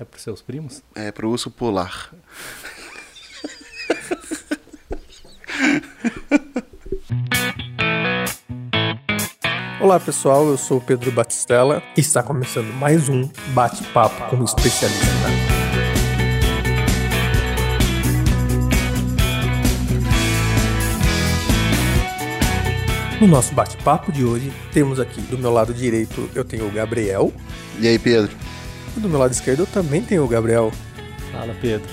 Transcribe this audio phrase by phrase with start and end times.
[0.00, 0.82] É pros seus primos?
[0.94, 2.10] É pro urso polar.
[9.78, 14.44] Olá pessoal, eu sou o Pedro Batistella e está começando mais um bate-papo com um
[14.44, 15.04] especialista.
[23.20, 27.30] No nosso bate-papo de hoje, temos aqui do meu lado direito eu tenho o Gabriel.
[27.78, 28.34] E aí, Pedro?
[28.96, 30.72] E do meu lado esquerdo eu também tenho o Gabriel.
[31.32, 31.88] Fala, Pedro.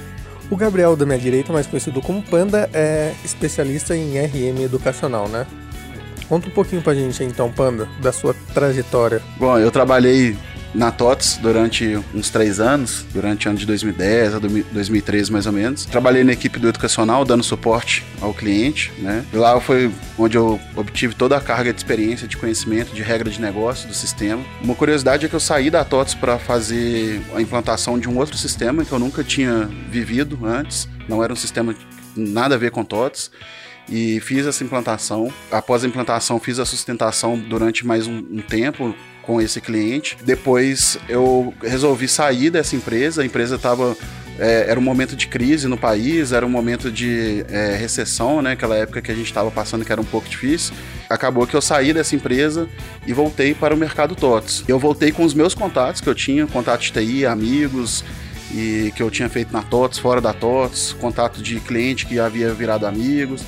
[0.50, 5.46] O Gabriel da minha direita, mais conhecido como Panda, é especialista em RM educacional, né?
[6.30, 9.22] Conta um pouquinho pra gente então, Panda, da sua trajetória.
[9.38, 10.38] Bom, eu trabalhei
[10.78, 15.52] na TOTS durante uns três anos, durante o ano de 2010 a 2013 mais ou
[15.52, 15.86] menos.
[15.86, 19.26] Trabalhei na equipe do educacional, dando suporte ao cliente, né?
[19.34, 23.28] E lá foi onde eu obtive toda a carga de experiência, de conhecimento, de regra
[23.28, 24.44] de negócio do sistema.
[24.64, 28.38] Uma curiosidade é que eu saí da TOTS para fazer a implantação de um outro
[28.38, 30.88] sistema que eu nunca tinha vivido antes.
[31.10, 31.74] Não era um sistema
[32.16, 33.32] nada a ver com TOTS
[33.90, 35.34] e fiz essa implantação.
[35.52, 38.94] Após a implantação, fiz a sustentação durante mais um, um tempo
[39.28, 40.18] com esse cliente.
[40.24, 43.22] Depois eu resolvi sair dessa empresa.
[43.22, 43.96] A empresa estava
[44.40, 48.54] é, era um momento de crise no país, era um momento de é, recessão, né?
[48.54, 50.74] Aquela época que a gente estava passando que era um pouco difícil.
[51.10, 52.70] Acabou que eu saí dessa empresa
[53.06, 54.64] e voltei para o mercado TOTS.
[54.68, 58.04] Eu voltei com os meus contatos que eu tinha, contatos de TI, amigos,
[58.54, 62.54] e que eu tinha feito na TOTS, fora da TOTS, contato de cliente que havia
[62.54, 63.44] virado amigos.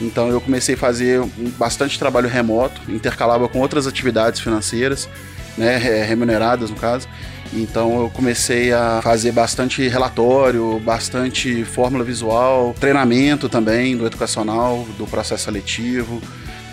[0.00, 1.24] Então eu comecei a fazer
[1.56, 5.08] bastante trabalho remoto, intercalava com outras atividades financeiras,
[5.56, 7.08] né, remuneradas no caso.
[7.52, 15.06] Então eu comecei a fazer bastante relatório, bastante fórmula visual, treinamento também do educacional, do
[15.06, 16.20] processo seletivo,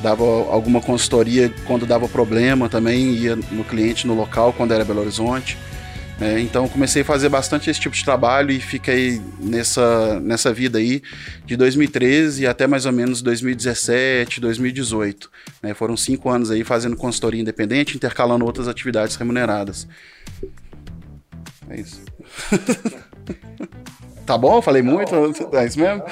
[0.02, 5.02] dava alguma consultoria quando dava problema também, ia no cliente no local quando era Belo
[5.02, 5.58] Horizonte.
[6.22, 10.78] É, então comecei a fazer bastante esse tipo de trabalho e fiquei nessa, nessa vida
[10.78, 11.02] aí
[11.48, 15.32] de 2013 até mais ou menos 2017, 2018.
[15.64, 15.74] Né?
[15.74, 19.88] Foram cinco anos aí fazendo consultoria independente, intercalando outras atividades remuneradas.
[21.68, 22.04] É isso.
[24.24, 24.62] tá bom?
[24.62, 25.16] Falei muito?
[25.54, 26.04] É isso mesmo?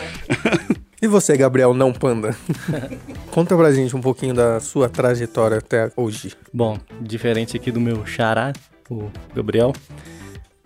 [1.02, 2.36] E você, Gabriel Não Panda?
[3.32, 6.34] Conta pra gente um pouquinho da sua trajetória até hoje.
[6.52, 8.52] Bom, diferente aqui do meu xará,
[8.90, 9.74] o Gabriel,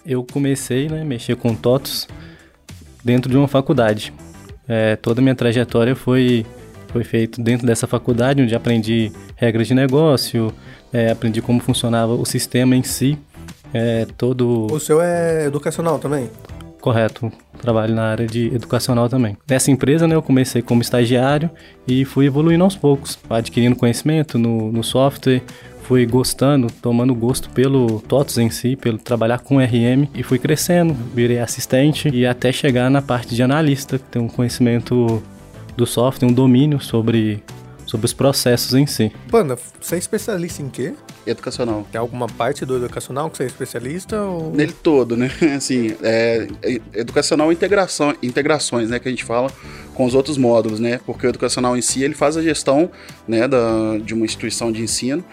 [0.05, 2.07] eu comecei né, mexer com TOTOS
[3.03, 4.13] dentro de uma faculdade.
[4.67, 6.45] É, toda a minha trajetória foi,
[6.87, 10.53] foi feita dentro dessa faculdade, onde aprendi regras de negócio,
[10.91, 13.17] é, aprendi como funcionava o sistema em si.
[13.73, 14.67] É, todo...
[14.71, 16.29] O seu é educacional também?
[16.79, 17.31] Correto,
[17.61, 19.37] trabalho na área de educacional também.
[19.49, 21.49] Nessa empresa, né, eu comecei como estagiário
[21.87, 25.41] e fui evoluindo aos poucos, adquirindo conhecimento no, no software,
[25.83, 30.93] fui gostando, tomando gosto pelo TOTOS em si, pelo trabalhar com RM e fui crescendo,
[31.13, 35.21] virei assistente e até chegar na parte de analista, ter um conhecimento
[35.75, 37.43] do software, um domínio sobre,
[37.85, 39.11] sobre os processos em si.
[39.29, 40.93] Panda, você é especialista em quê?
[41.27, 41.85] Educacional.
[41.91, 44.21] Tem alguma parte do educacional que você é especialista?
[44.21, 44.51] Ou...
[44.51, 45.29] Nele todo, né?
[45.55, 48.99] Assim, é, é, educacional integração, integrações, né?
[48.99, 49.49] Que a gente fala
[49.93, 50.99] com os outros módulos, né?
[51.05, 52.89] Porque o educacional em si, ele faz a gestão
[53.27, 55.23] né, da, de uma instituição de ensino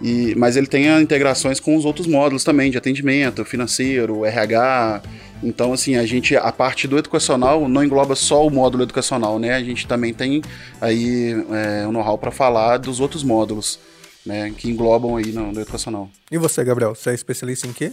[0.00, 5.02] e, mas ele tem integrações com os outros módulos também, de atendimento, financeiro, RH.
[5.42, 9.54] Então, assim, a gente, a parte do educacional não engloba só o módulo educacional, né?
[9.54, 10.42] A gente também tem
[10.80, 13.78] aí é, um know-how para falar dos outros módulos,
[14.24, 14.52] né?
[14.56, 16.08] Que englobam aí no, no educacional.
[16.30, 17.92] E você, Gabriel, você é especialista em quê?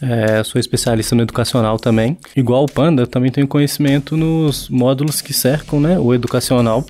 [0.00, 2.18] É, sou especialista no educacional também.
[2.36, 6.84] Igual o Panda, também tenho conhecimento nos módulos que cercam né, o educacional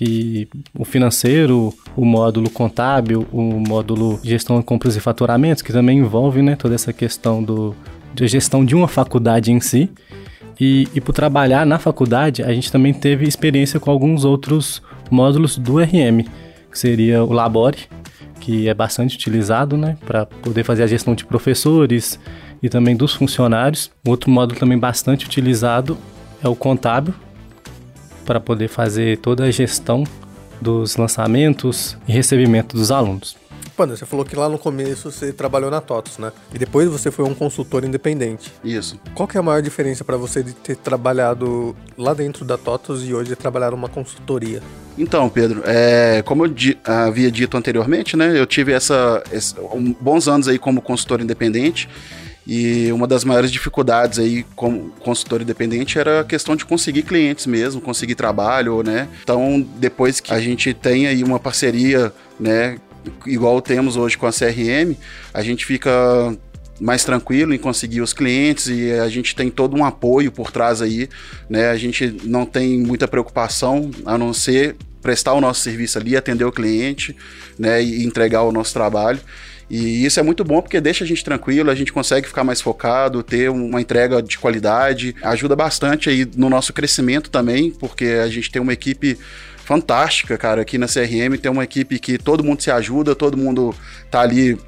[0.00, 5.98] que o financeiro, o módulo contábil, o módulo gestão de compras e faturamentos, que também
[5.98, 7.76] envolve né, toda essa questão do,
[8.14, 9.90] de gestão de uma faculdade em si.
[10.58, 14.80] E, e por trabalhar na faculdade, a gente também teve experiência com alguns outros
[15.10, 16.24] módulos do RM,
[16.72, 17.80] que seria o Labore,
[18.40, 22.18] que é bastante utilizado né, para poder fazer a gestão de professores
[22.62, 23.90] e também dos funcionários.
[24.08, 25.98] Outro módulo também bastante utilizado
[26.42, 27.14] é o contábil,
[28.24, 30.04] para poder fazer toda a gestão
[30.60, 33.36] dos lançamentos e recebimento dos alunos.
[33.76, 36.32] Panda, você falou que lá no começo você trabalhou na TOTOS, né?
[36.52, 38.52] E depois você foi um consultor independente.
[38.62, 39.00] Isso.
[39.14, 43.04] Qual que é a maior diferença para você de ter trabalhado lá dentro da TOTOS
[43.04, 44.62] e hoje trabalhar numa consultoria?
[44.98, 48.38] Então, Pedro, é, como eu di havia dito anteriormente, né?
[48.38, 51.88] Eu tive essa, esse, um, bons anos aí como consultor independente
[52.46, 57.46] e uma das maiores dificuldades aí como consultor independente era a questão de conseguir clientes
[57.46, 59.08] mesmo, conseguir trabalho, né?
[59.22, 62.78] Então, depois que a gente tem aí uma parceria, né,
[63.26, 64.96] igual temos hoje com a CRM,
[65.32, 66.36] a gente fica
[66.80, 70.80] mais tranquilo em conseguir os clientes e a gente tem todo um apoio por trás
[70.80, 71.08] aí,
[71.48, 71.68] né?
[71.68, 76.44] A gente não tem muita preocupação a não ser prestar o nosso serviço ali, atender
[76.44, 77.16] o cliente,
[77.58, 79.20] né, e entregar o nosso trabalho.
[79.70, 82.60] E isso é muito bom porque deixa a gente tranquilo, a gente consegue ficar mais
[82.60, 88.28] focado, ter uma entrega de qualidade, ajuda bastante aí no nosso crescimento também, porque a
[88.28, 89.16] gente tem uma equipe
[89.64, 93.72] fantástica, cara, aqui na CRM, tem uma equipe que todo mundo se ajuda, todo mundo
[94.10, 94.58] tá ali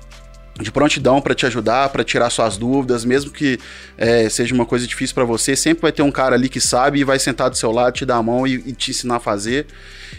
[0.61, 3.59] de prontidão para te ajudar, para tirar suas dúvidas, mesmo que
[3.97, 7.01] é, seja uma coisa difícil para você, sempre vai ter um cara ali que sabe
[7.01, 9.21] e vai sentar do seu lado, te dar a mão e, e te ensinar a
[9.21, 9.67] fazer.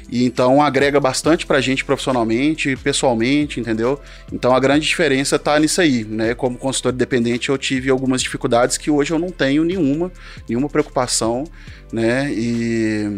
[0.10, 4.02] E então agrega bastante pra gente profissionalmente, pessoalmente, entendeu?
[4.32, 6.34] Então a grande diferença tá nisso aí, né?
[6.34, 10.12] Como consultor independente eu tive algumas dificuldades que hoje eu não tenho nenhuma,
[10.50, 11.44] nenhuma preocupação,
[11.92, 12.32] né?
[12.34, 13.18] E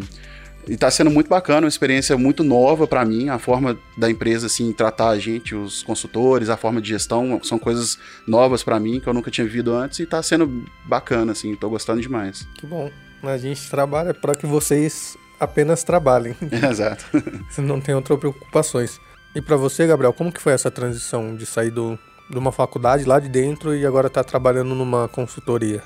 [0.68, 4.48] e tá sendo muito bacana, uma experiência muito nova para mim, a forma da empresa
[4.48, 7.98] assim tratar a gente, os consultores, a forma de gestão, são coisas
[8.28, 11.70] novas para mim que eu nunca tinha vivido antes e tá sendo bacana assim, tô
[11.70, 12.48] gostando demais.
[12.56, 12.90] Que bom.
[13.24, 16.36] A gente trabalha para que vocês apenas trabalhem.
[16.52, 17.06] Exato.
[17.50, 19.00] Você não tem outras preocupações.
[19.34, 23.04] E para você, Gabriel, como que foi essa transição de sair do, de uma faculdade
[23.04, 25.84] lá de dentro e agora tá trabalhando numa consultoria?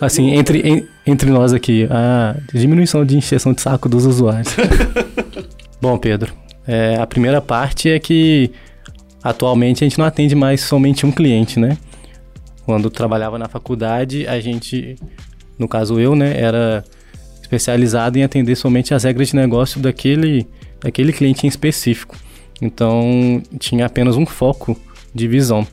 [0.00, 4.54] Assim, entre, entre nós aqui, a diminuição de encheção de saco dos usuários.
[5.80, 6.32] Bom, Pedro,
[6.66, 8.50] é, a primeira parte é que
[9.22, 11.76] atualmente a gente não atende mais somente um cliente, né?
[12.64, 14.96] Quando trabalhava na faculdade, a gente,
[15.58, 16.84] no caso eu, né, era
[17.40, 20.46] especializado em atender somente as regras de negócio daquele,
[20.80, 22.14] daquele cliente em específico.
[22.60, 24.78] Então, tinha apenas um foco
[25.14, 25.66] de visão.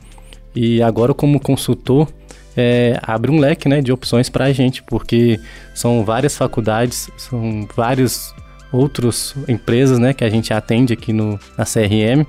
[0.54, 2.08] E agora, como consultor,
[2.56, 5.38] é, abre um leque né, de opções para a gente, porque
[5.74, 8.34] são várias faculdades, são várias
[8.72, 12.26] outras empresas né, que a gente atende aqui no, na CRM.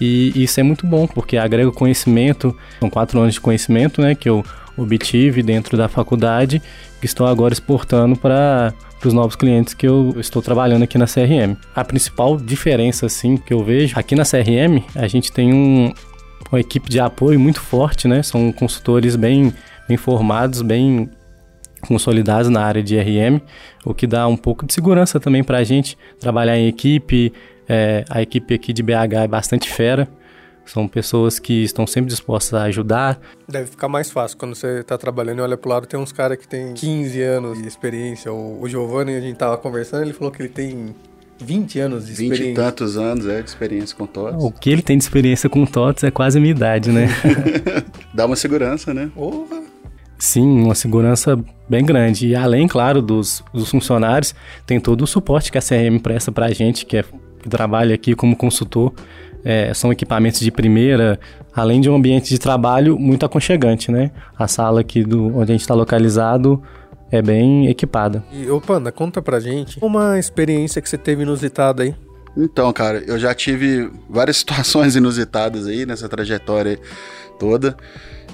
[0.00, 4.28] E isso é muito bom, porque agrega conhecimento, são quatro anos de conhecimento né, que
[4.28, 4.44] eu
[4.76, 6.60] obtive dentro da faculdade,
[7.00, 8.74] que estou agora exportando para
[9.04, 11.56] os novos clientes que eu estou trabalhando aqui na CRM.
[11.74, 15.92] A principal diferença assim que eu vejo aqui na CRM, a gente tem um,
[16.50, 18.22] uma equipe de apoio muito forte, né?
[18.22, 19.52] São consultores bem,
[19.88, 21.10] bem formados, bem
[21.86, 23.40] consolidados na área de RM,
[23.84, 27.32] o que dá um pouco de segurança também para a gente trabalhar em equipe.
[27.68, 30.08] É, a equipe aqui de BH é bastante fera.
[30.64, 33.20] São pessoas que estão sempre dispostas a ajudar.
[33.48, 36.38] Deve ficar mais fácil quando você está trabalhando e olha pro lado, tem uns caras
[36.38, 38.32] que tem 15 anos de experiência.
[38.32, 40.94] O, o Giovanni, a gente tava conversando, ele falou que ele tem
[41.42, 42.44] 20 anos de experiência.
[42.46, 44.42] 20 e tantos anos é, de experiência com TOTS.
[44.42, 47.08] O que ele tem de experiência com TOTS é quase a minha idade, né?
[48.14, 49.10] Dá uma segurança, né?
[49.14, 49.62] Porra!
[50.18, 51.36] Sim, uma segurança
[51.68, 52.28] bem grande.
[52.28, 54.34] E além, claro, dos, dos funcionários,
[54.64, 57.04] tem todo o suporte que a CRM presta para a gente, que, é,
[57.42, 58.92] que trabalha aqui como consultor.
[59.44, 61.18] É, são equipamentos de primeira,
[61.52, 64.12] além de um ambiente de trabalho muito aconchegante, né?
[64.38, 66.62] A sala aqui do, onde a gente está localizado
[67.12, 68.24] é bem equipada.
[68.32, 71.94] E, ô Panda, conta pra gente uma experiência que você teve inusitada aí.
[72.34, 76.78] Então, cara, eu já tive várias situações inusitadas aí nessa trajetória
[77.38, 77.76] toda.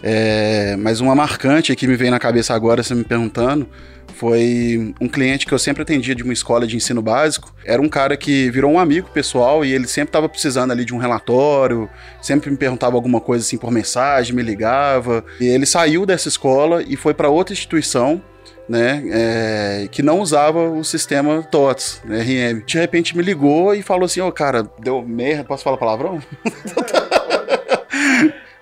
[0.01, 3.69] É, mas uma marcante que me veio na cabeça agora, você me perguntando,
[4.15, 7.53] foi um cliente que eu sempre atendia de uma escola de ensino básico.
[7.65, 10.95] Era um cara que virou um amigo pessoal e ele sempre estava precisando ali de
[10.95, 11.91] um relatório,
[12.23, 15.25] sempre me perguntava alguma coisa assim por mensagem, me ligava.
[15.41, 18.23] E ele saiu dessa escola e foi para outra instituição
[18.69, 22.63] né, é, que não usava o sistema TOTS, né, RM.
[22.67, 26.21] De repente me ligou e falou assim, ô oh, cara, deu merda, posso falar palavrão?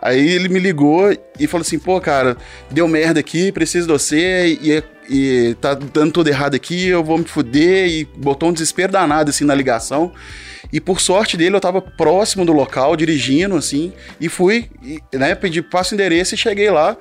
[0.00, 2.36] Aí ele me ligou e falou assim, pô, cara,
[2.70, 7.18] deu merda aqui, preciso de você e, e tá dando tudo errado aqui, eu vou
[7.18, 10.12] me fuder e botou um desespero danado assim na ligação.
[10.76, 15.34] E por sorte dele, eu tava próximo do local, dirigindo, assim, e fui, e, né,
[15.34, 16.94] pedi passo endereço e cheguei lá.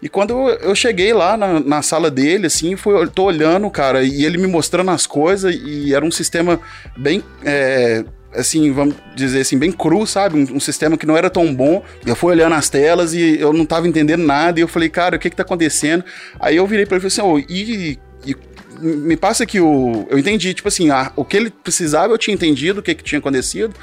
[0.00, 4.24] E quando eu cheguei lá na, na sala dele, assim, eu tô olhando, cara, e
[4.24, 6.60] ele me mostrando as coisas, e era um sistema
[6.96, 7.24] bem.
[7.44, 10.38] É, assim, vamos dizer assim, bem cru, sabe?
[10.38, 11.82] Um, um, sistema que não era tão bom.
[12.06, 15.16] Eu fui olhando as telas e eu não tava entendendo nada, e eu falei, cara,
[15.16, 16.04] o que que tá acontecendo?
[16.38, 18.36] Aí eu virei pra ele e falei assim, oh, e, e
[18.80, 20.06] me passa que o.
[20.10, 23.04] Eu entendi, tipo assim, a, o que ele precisava, eu tinha entendido o que, que
[23.04, 23.74] tinha acontecido.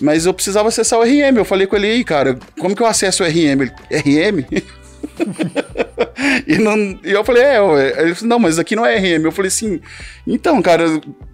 [0.00, 1.36] Mas eu precisava acessar o RM.
[1.36, 3.70] Eu falei com ele aí, cara, como que eu acesso o RM?
[3.90, 4.44] Ele, RM?
[6.46, 7.56] e, não, e eu falei, é,
[8.02, 9.24] ele falou, não, mas aqui não é RM.
[9.24, 9.80] Eu falei assim,
[10.26, 10.84] então, cara,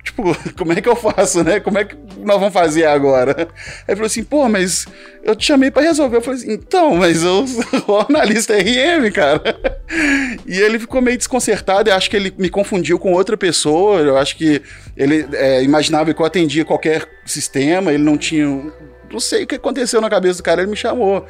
[0.02, 0.22] tipo,
[0.56, 1.60] como é que eu faço, né?
[1.60, 3.32] Como é que nós vamos fazer agora?
[3.38, 3.46] Aí
[3.88, 4.86] ele falou assim, pô, mas
[5.22, 6.18] eu te chamei para resolver.
[6.18, 7.46] Eu falei assim, então, mas eu
[7.86, 9.58] sou analista RM, cara.
[10.46, 14.16] E ele ficou meio desconcertado, eu acho que ele me confundiu com outra pessoa, eu
[14.16, 14.62] acho que
[14.96, 18.46] ele é, imaginava que eu atendia qualquer sistema, ele não tinha.
[19.10, 21.26] Não sei o que aconteceu na cabeça do cara, ele me chamou.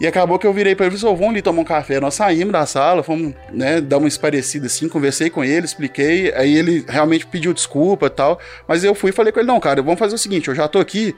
[0.00, 1.98] E acabou que eu virei para ele e falei, vamos ali tomar um café.
[1.98, 6.56] Nós saímos da sala, fomos, né, dar uma esparecida assim, conversei com ele, expliquei, aí
[6.56, 9.82] ele realmente pediu desculpa e tal, mas eu fui e falei com ele, não, cara,
[9.82, 11.16] vamos fazer o seguinte, eu já tô aqui,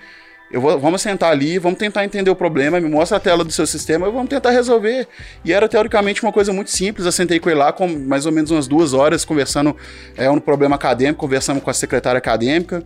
[0.51, 3.53] eu vou, vamos sentar ali, vamos tentar entender o problema, me mostra a tela do
[3.53, 5.07] seu sistema e vamos tentar resolver.
[5.45, 7.07] E era teoricamente uma coisa muito simples.
[7.07, 9.77] Eu sentei com ele lá com mais ou menos umas duas horas conversando
[10.17, 12.83] é, um problema acadêmico, conversamos com a secretária acadêmica,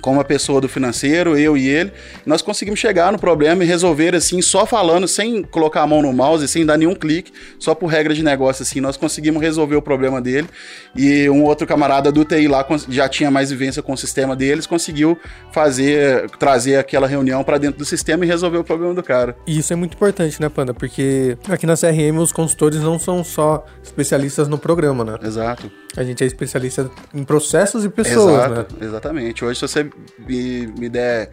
[0.00, 1.92] com uma pessoa do financeiro, eu e ele,
[2.26, 6.12] nós conseguimos chegar no problema e resolver assim, só falando, sem colocar a mão no
[6.12, 9.82] mouse, sem dar nenhum clique, só por regra de negócio assim, nós conseguimos resolver o
[9.82, 10.48] problema dele.
[10.96, 14.66] E um outro camarada do TI lá já tinha mais vivência com o sistema deles,
[14.66, 15.18] conseguiu
[15.52, 19.36] fazer, trazer aquela reunião para dentro do sistema e resolver o problema do cara.
[19.46, 20.72] E isso é muito importante, né, Panda?
[20.74, 25.18] Porque aqui na CRM os consultores não são só especialistas no programa, né?
[25.22, 25.83] Exato.
[25.96, 28.86] A gente é especialista em processos e pessoas, Exato, né?
[28.86, 29.44] Exatamente.
[29.44, 29.84] Hoje, se você
[30.18, 31.30] me, me der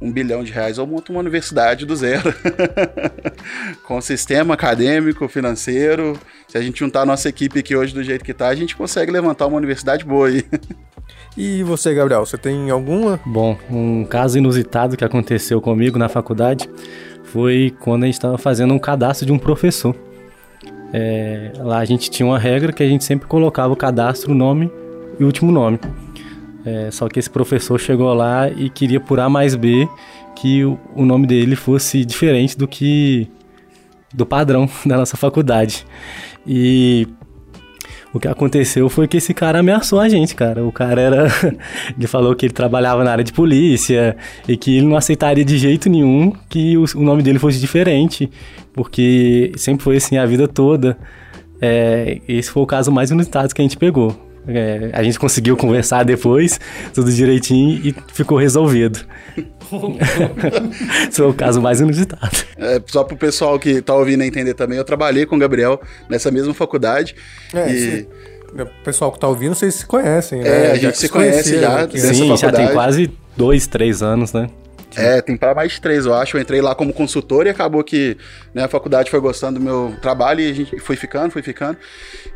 [0.00, 2.32] um bilhão de reais, eu monto uma universidade do zero.
[3.84, 6.18] Com sistema acadêmico, financeiro.
[6.46, 8.76] Se a gente juntar a nossa equipe aqui hoje do jeito que tá, a gente
[8.76, 10.44] consegue levantar uma universidade boa aí.
[11.36, 13.20] E você, Gabriel, você tem alguma?
[13.24, 16.68] Bom, um caso inusitado que aconteceu comigo na faculdade
[17.24, 19.94] foi quando a gente estava fazendo um cadastro de um professor.
[20.92, 24.34] É, lá a gente tinha uma regra que a gente sempre colocava o cadastro, o
[24.34, 24.70] nome
[25.18, 25.78] e o último nome.
[26.64, 29.88] É, só que esse professor chegou lá e queria por A mais B
[30.34, 33.28] que o, o nome dele fosse diferente do que
[34.12, 35.84] do padrão da nossa faculdade.
[36.46, 37.06] E
[38.12, 40.64] o que aconteceu foi que esse cara ameaçou a gente, cara.
[40.64, 41.26] O cara era.
[41.96, 44.16] ele falou que ele trabalhava na área de polícia
[44.46, 48.30] e que ele não aceitaria de jeito nenhum que o, o nome dele fosse diferente,
[48.78, 50.96] porque sempre foi assim a vida toda.
[51.60, 54.16] É, esse foi o caso mais inusitado que a gente pegou.
[54.46, 56.60] É, a gente conseguiu conversar depois,
[56.94, 59.00] tudo direitinho e ficou resolvido.
[61.08, 62.38] Esse foi o caso mais inusitado.
[62.56, 66.30] É, só pro pessoal que tá ouvindo entender também, eu trabalhei com o Gabriel nessa
[66.30, 67.16] mesma faculdade.
[67.52, 67.78] É, e...
[67.78, 68.08] Se...
[68.50, 70.68] O pessoal que tá ouvindo, vocês se conhecem, né?
[70.68, 71.82] É, a gente se conhece já.
[71.82, 72.14] Aqui, né?
[72.14, 74.48] Sim, já tem quase dois, três anos, né?
[74.96, 76.36] É, tem para mais de três, eu acho.
[76.36, 78.16] Eu entrei lá como consultor e acabou que
[78.58, 81.78] né, a faculdade foi gostando do meu trabalho e a gente foi ficando, foi ficando.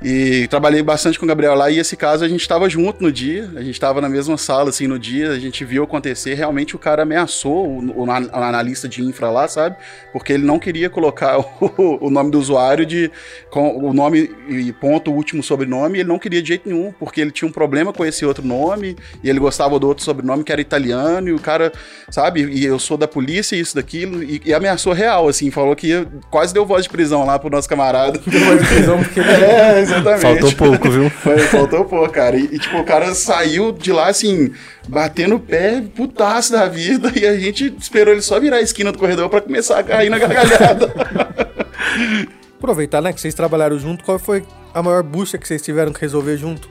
[0.01, 3.11] E trabalhei bastante com o Gabriel lá e esse caso a gente estava junto no
[3.11, 6.35] dia, a gente estava na mesma sala assim no dia, a gente viu acontecer.
[6.35, 9.77] Realmente o cara ameaçou o, o, o analista de infra lá, sabe?
[10.13, 13.11] Porque ele não queria colocar o, o nome do usuário de
[13.51, 17.21] com o nome e ponto, o último sobrenome, ele não queria de jeito nenhum, porque
[17.21, 20.53] ele tinha um problema com esse outro nome e ele gostava do outro sobrenome que
[20.53, 21.73] era italiano e o cara,
[22.09, 22.43] sabe?
[22.45, 26.07] e eu sou da polícia, isso, daquilo, e, e, ameaçou real, assim, falou que ia,
[26.31, 28.21] quase deu voz de prisão lá pro nosso camarada.
[28.25, 29.21] Deu voz de prisão porque...
[29.21, 30.21] é, exatamente.
[30.23, 31.11] Faltou pouco, viu?
[31.11, 32.37] Foi, faltou pouco, cara.
[32.37, 34.53] E, e, tipo, o cara saiu de lá, assim,
[34.89, 38.93] batendo o pé, putaço da vida, e a gente esperou ele só virar a esquina
[38.93, 40.93] do corredor para começar a cair na gargalhada.
[42.59, 46.01] Aproveitar, né, que vocês trabalharam junto, qual foi a maior bucha que vocês tiveram que
[46.01, 46.71] resolver junto?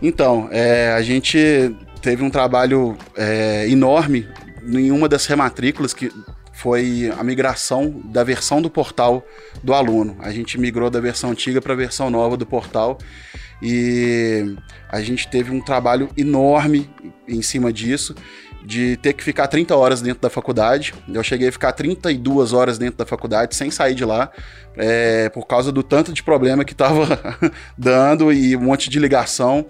[0.00, 4.28] Então, é, a gente teve um trabalho é, enorme
[4.64, 6.12] em uma das rematrículas que
[6.56, 9.26] foi a migração da versão do portal
[9.62, 10.16] do aluno.
[10.20, 12.96] A gente migrou da versão antiga para a versão nova do portal
[13.60, 14.56] e
[14.88, 16.90] a gente teve um trabalho enorme
[17.28, 18.14] em cima disso,
[18.64, 20.94] de ter que ficar 30 horas dentro da faculdade.
[21.12, 24.30] Eu cheguei a ficar 32 horas dentro da faculdade sem sair de lá,
[24.78, 27.20] é, por causa do tanto de problema que estava
[27.76, 29.66] dando e um monte de ligação.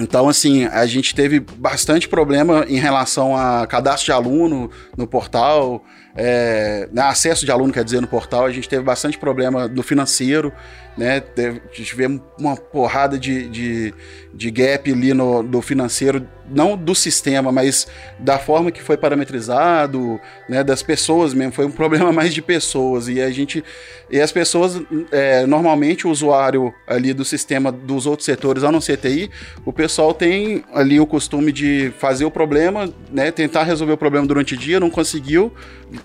[0.00, 5.84] Então, assim, a gente teve bastante problema em relação a cadastro de aluno no portal,
[6.20, 8.44] é, né, acesso de aluno, quer dizer, no portal.
[8.44, 10.52] A gente teve bastante problema no financeiro,
[10.98, 11.22] né?
[11.70, 13.94] Tivemos uma porrada de, de,
[14.34, 17.86] de gap ali no, no financeiro, não do sistema, mas
[18.18, 20.64] da forma que foi parametrizado, né?
[20.64, 21.52] Das pessoas mesmo.
[21.52, 23.06] Foi um problema mais de pessoas.
[23.06, 23.62] E a gente.
[24.10, 28.80] E as pessoas, é, normalmente, o usuário ali do sistema dos outros setores, a não
[28.80, 29.30] ser TI,
[29.64, 33.30] o pessoal tem ali o costume de fazer o problema, né?
[33.30, 35.52] Tentar resolver o problema durante o dia, não conseguiu,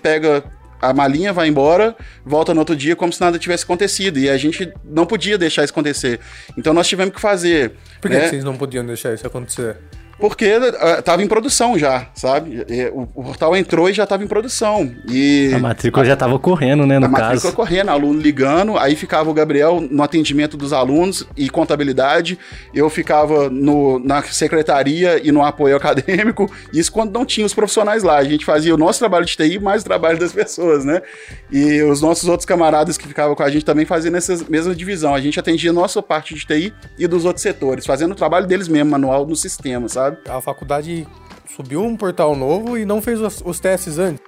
[0.00, 0.44] pega
[0.88, 4.18] a malinha vai embora, volta no outro dia como se nada tivesse acontecido.
[4.18, 6.20] E a gente não podia deixar isso acontecer.
[6.56, 7.72] Então nós tivemos que fazer.
[8.00, 8.24] Por que, né?
[8.24, 9.76] que vocês não podiam deixar isso acontecer?
[10.18, 12.64] Porque estava uh, em produção já, sabe?
[12.68, 14.90] E, o, o, portal entrou e já estava em produção.
[15.08, 17.22] E a matrícula já estava correndo, né, no a caso.
[17.22, 22.38] A matrícula correndo, aluno ligando, aí ficava o Gabriel no atendimento dos alunos e contabilidade,
[22.72, 28.02] eu ficava no, na secretaria e no apoio acadêmico, isso quando não tinha os profissionais
[28.02, 28.18] lá.
[28.18, 31.02] A gente fazia o nosso trabalho de TI mais o trabalho das pessoas, né?
[31.50, 35.14] E os nossos outros camaradas que ficavam com a gente também faziam essa mesma divisão.
[35.14, 38.46] A gente atendia a nossa parte de TI e dos outros setores, fazendo o trabalho
[38.46, 40.03] deles mesmo, manual no sistema, sabe?
[40.04, 40.18] Sabe?
[40.28, 41.06] A faculdade
[41.54, 44.22] subiu um portal novo e não fez os, os testes antes.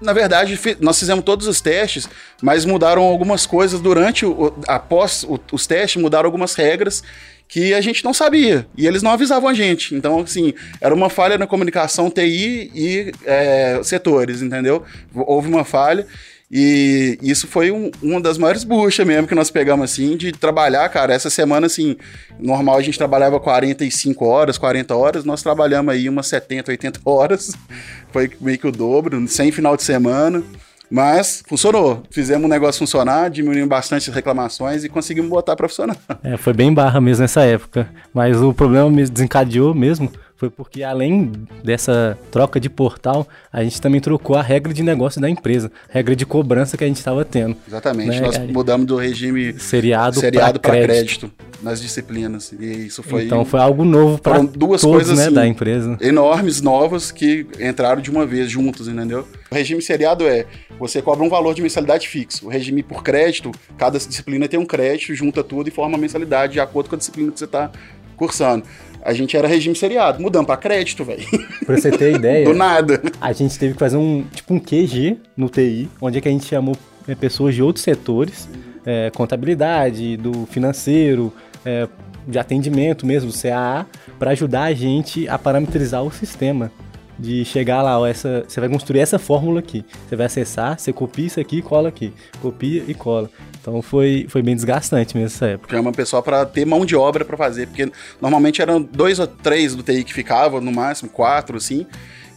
[0.00, 2.08] Na verdade, nós fizemos todos os testes,
[2.42, 4.54] mas mudaram algumas coisas durante o.
[4.66, 7.02] Após o, os testes, mudaram algumas regras
[7.46, 8.66] que a gente não sabia.
[8.76, 9.94] E eles não avisavam a gente.
[9.94, 14.82] Então, assim, era uma falha na comunicação TI e é, setores, entendeu?
[15.14, 16.06] Houve uma falha.
[16.50, 20.88] E isso foi um, uma das maiores buchas mesmo que nós pegamos, assim, de trabalhar,
[20.88, 21.12] cara.
[21.12, 21.96] Essa semana, assim,
[22.38, 27.52] normal a gente trabalhava 45 horas, 40 horas, nós trabalhamos aí umas 70, 80 horas.
[28.12, 30.42] Foi meio que o dobro, sem final de semana.
[30.88, 32.04] Mas funcionou.
[32.10, 35.96] Fizemos o negócio funcionar, diminuímos bastante as reclamações e conseguimos botar para funcionar.
[36.22, 37.88] É, foi bem barra mesmo nessa época.
[38.14, 41.32] Mas o problema desencadeou mesmo foi porque além
[41.64, 46.14] dessa troca de portal, a gente também trocou a regra de negócio da empresa, regra
[46.14, 47.56] de cobrança que a gente estava tendo.
[47.66, 48.20] Exatamente, né?
[48.20, 51.30] nós mudamos do regime seriado, seriado para crédito.
[51.30, 51.32] crédito.
[51.62, 52.52] nas disciplinas.
[52.52, 55.96] E isso foi Então foi algo novo para duas todos, coisas né, assim, da empresa.
[56.02, 59.26] Enormes, novas que entraram de uma vez juntos, entendeu?
[59.50, 60.44] O regime seriado é
[60.78, 62.46] você cobra um valor de mensalidade fixo.
[62.46, 66.52] O regime por crédito, cada disciplina tem um crédito, junta tudo e forma uma mensalidade
[66.54, 67.70] de acordo com a disciplina que você está
[68.16, 68.64] cursando.
[69.06, 71.24] A gente era regime seriado, mudando para crédito, velho.
[71.64, 72.44] Pra você ter ideia.
[72.50, 73.00] Do nada.
[73.20, 76.30] A gente teve que fazer um, tipo um QG no TI, onde é que a
[76.30, 78.48] gente chamou é, pessoas de outros setores,
[78.84, 81.32] é, contabilidade, do financeiro,
[81.64, 81.86] é,
[82.26, 83.86] de atendimento mesmo, do CAA,
[84.18, 86.72] para ajudar a gente a parametrizar o sistema
[87.18, 89.84] de chegar lá, ó, essa, você vai construir essa fórmula aqui.
[90.08, 92.12] Você vai acessar, você copia isso aqui e cola aqui.
[92.42, 93.30] Copia e cola.
[93.66, 95.74] Então foi, foi bem desgastante mesmo essa época.
[95.74, 99.26] Chama o pessoal para ter mão de obra para fazer, porque normalmente eram dois ou
[99.26, 101.84] três do TI que ficavam, no máximo quatro, assim.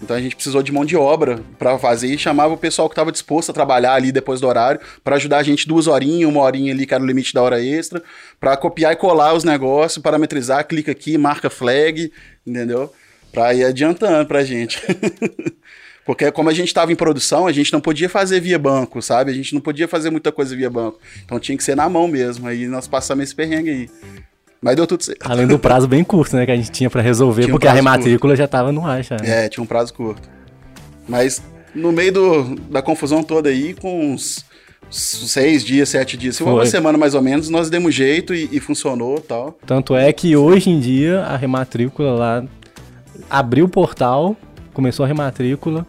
[0.01, 2.93] Então a gente precisou de mão de obra para fazer e chamava o pessoal que
[2.93, 6.41] estava disposto a trabalhar ali depois do horário para ajudar a gente duas horinhas, uma
[6.41, 8.01] horinha ali que era o limite da hora extra,
[8.39, 12.11] para copiar e colar os negócios, parametrizar, clica aqui, marca flag,
[12.47, 12.91] entendeu?
[13.31, 14.81] Pra ir adiantando pra gente.
[16.09, 19.29] Porque como a gente estava em produção, a gente não podia fazer via banco, sabe?
[19.29, 20.97] A gente não podia fazer muita coisa via banco.
[21.23, 22.47] Então tinha que ser na mão mesmo.
[22.47, 23.89] Aí nós passamos esse perrengue aí.
[24.59, 25.21] Mas deu tudo certo.
[25.23, 26.47] Além do prazo bem curto, né?
[26.47, 28.39] Que a gente tinha para resolver, tinha porque um a rematrícula curto.
[28.39, 29.17] já tava no ar, já.
[29.17, 29.45] Né?
[29.45, 30.27] É, tinha um prazo curto.
[31.07, 31.43] Mas
[31.75, 34.43] no meio do, da confusão toda aí, com uns
[34.89, 39.19] seis dias, sete dias, uma semana mais ou menos, nós demos jeito e, e funcionou
[39.19, 39.59] tal.
[39.63, 42.43] Tanto é que hoje em dia a rematrícula lá
[43.29, 44.35] abriu o portal,
[44.73, 45.85] começou a rematrícula,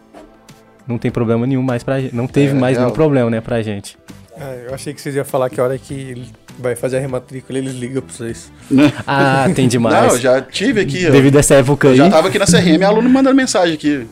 [0.87, 2.15] não tem problema nenhum mais pra gente.
[2.15, 3.97] Não teve é, mais nenhum problema, né, pra gente.
[4.37, 7.59] É, eu achei que vocês iam falar que a hora que vai fazer a rematrícula,
[7.59, 8.51] eles ligam pra vocês.
[9.05, 10.13] ah, tem demais.
[10.13, 11.09] Não, já tive aqui.
[11.09, 11.97] Devido a essa época aí.
[11.97, 14.07] Já tava aqui na CRM, aluno mandando mensagem aqui.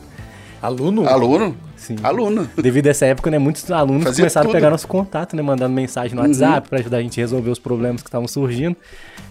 [0.60, 1.08] Aluno?
[1.08, 1.56] Aluno.
[1.80, 1.96] Sim.
[2.02, 2.48] Aluno.
[2.60, 4.56] Devido a essa época, né, muitos alunos Fazia começaram tudo.
[4.56, 6.28] a pegar nosso contato, né, mandando mensagem no uhum.
[6.28, 8.76] WhatsApp para ajudar a gente a resolver os problemas que estavam surgindo.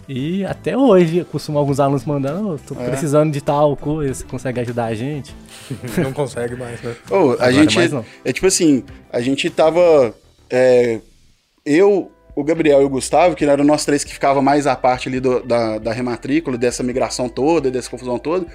[0.08, 2.88] E até hoje, costumam alguns alunos mandando, oh, tô é.
[2.88, 5.32] precisando de tal coisa, você consegue ajudar a gente?
[5.96, 6.96] Não consegue mais, né?
[7.08, 7.78] Oh, a gente,
[8.24, 8.82] é tipo assim,
[9.12, 10.12] a gente tava,
[10.50, 10.98] é,
[11.64, 15.08] eu, o Gabriel e o Gustavo, que eram nós três que ficava mais à parte
[15.08, 18.46] ali do, da, da rematrícula, dessa migração toda, dessa confusão toda,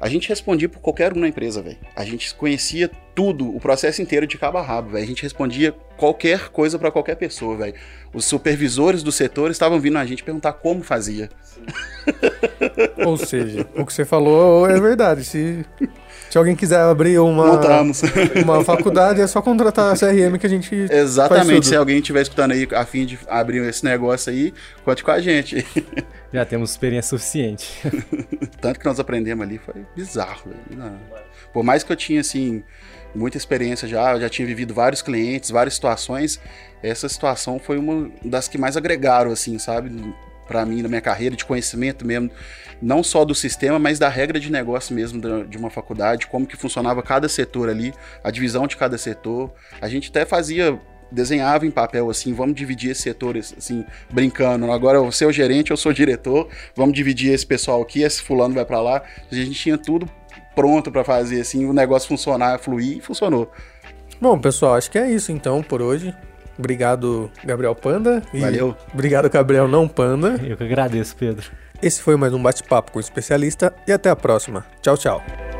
[0.00, 1.76] a gente respondia por qualquer um na empresa, velho.
[1.94, 5.04] A gente conhecia tudo, o processo inteiro de cabo a rabo, velho.
[5.04, 7.74] A gente respondia qualquer coisa para qualquer pessoa, velho.
[8.14, 11.28] Os supervisores do setor estavam vindo a gente perguntar como fazia.
[13.04, 15.22] Ou seja, o que você falou é verdade.
[15.22, 15.66] Se,
[16.30, 17.60] se alguém quiser abrir uma,
[18.44, 20.74] uma faculdade, é só contratar a CRM que a gente.
[20.88, 21.66] Exatamente.
[21.66, 25.20] Se alguém estiver escutando aí a fim de abrir esse negócio aí, conte com a
[25.20, 25.66] gente.
[26.32, 27.68] Já temos experiência suficiente.
[28.62, 30.52] Tanto que nós aprendemos ali foi bizarro.
[31.52, 32.62] Por mais que eu tinha, assim,
[33.12, 36.40] muita experiência já, eu já tinha vivido vários clientes, várias situações,
[36.80, 39.90] essa situação foi uma das que mais agregaram, assim, sabe?
[40.50, 42.28] Para mim, na minha carreira, de conhecimento mesmo,
[42.82, 46.56] não só do sistema, mas da regra de negócio mesmo de uma faculdade, como que
[46.56, 49.52] funcionava cada setor ali, a divisão de cada setor.
[49.80, 50.76] A gente até fazia
[51.12, 54.70] desenhava em papel assim, vamos dividir esse setor assim, brincando.
[54.72, 58.20] Agora você é o gerente, eu sou o diretor, vamos dividir esse pessoal aqui, esse
[58.22, 59.02] fulano vai para lá.
[59.30, 60.08] A gente tinha tudo
[60.54, 63.50] pronto para fazer assim, o negócio funcionar, fluir e funcionou.
[64.20, 66.14] Bom, pessoal, acho que é isso então por hoje.
[66.60, 68.22] Obrigado, Gabriel Panda.
[68.34, 68.76] Valeu.
[68.92, 70.38] Obrigado, Gabriel Não Panda.
[70.46, 71.50] Eu que agradeço, Pedro.
[71.82, 74.66] Esse foi mais um bate-papo com o especialista e até a próxima.
[74.82, 75.59] Tchau, tchau.